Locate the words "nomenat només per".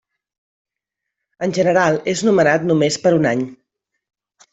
2.29-3.13